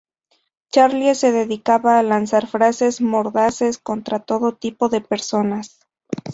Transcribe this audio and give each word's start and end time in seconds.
Charlie 0.71 1.13
se 1.13 1.31
dedicaba 1.31 1.99
a 1.99 2.01
lanzar 2.01 2.47
frases 2.47 3.01
mordaces 3.01 3.77
contra 3.77 4.17
todo 4.17 4.53
tipo 4.55 4.89
de 4.89 5.01
personas. 5.01 5.79